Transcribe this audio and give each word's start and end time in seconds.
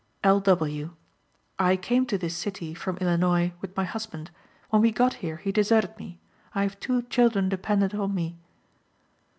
L. 0.23 0.39
W.: 0.39 0.95
"I 1.59 1.77
came 1.77 2.07
to 2.07 2.17
this 2.17 2.35
city, 2.35 2.73
from 2.73 2.97
Illinois, 2.97 3.53
with 3.61 3.77
my 3.77 3.83
husband. 3.83 4.31
When 4.71 4.81
we 4.81 4.89
got 4.91 5.13
here 5.21 5.37
he 5.37 5.51
deserted 5.51 5.95
me. 5.99 6.19
I 6.55 6.63
have 6.63 6.79
two 6.79 7.03
children 7.03 7.49
dependent 7.49 7.93
on 7.93 8.15
me." 8.15 8.39